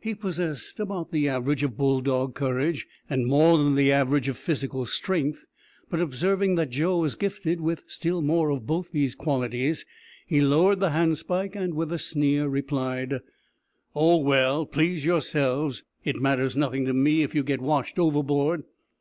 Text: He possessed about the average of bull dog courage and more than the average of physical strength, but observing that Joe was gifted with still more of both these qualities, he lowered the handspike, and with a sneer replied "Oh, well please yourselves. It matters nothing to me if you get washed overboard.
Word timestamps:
He 0.00 0.16
possessed 0.16 0.80
about 0.80 1.12
the 1.12 1.28
average 1.28 1.62
of 1.62 1.76
bull 1.76 2.00
dog 2.00 2.34
courage 2.34 2.88
and 3.08 3.24
more 3.24 3.56
than 3.56 3.76
the 3.76 3.92
average 3.92 4.26
of 4.26 4.36
physical 4.36 4.84
strength, 4.84 5.44
but 5.88 6.00
observing 6.00 6.56
that 6.56 6.70
Joe 6.70 6.98
was 6.98 7.14
gifted 7.14 7.60
with 7.60 7.84
still 7.86 8.20
more 8.20 8.50
of 8.50 8.66
both 8.66 8.90
these 8.90 9.14
qualities, 9.14 9.86
he 10.26 10.40
lowered 10.40 10.80
the 10.80 10.90
handspike, 10.90 11.54
and 11.54 11.74
with 11.74 11.92
a 11.92 12.00
sneer 12.00 12.48
replied 12.48 13.20
"Oh, 13.94 14.16
well 14.16 14.66
please 14.66 15.04
yourselves. 15.04 15.84
It 16.02 16.16
matters 16.20 16.56
nothing 16.56 16.84
to 16.86 16.92
me 16.92 17.22
if 17.22 17.32
you 17.32 17.44
get 17.44 17.60
washed 17.60 17.96
overboard. 17.96 18.64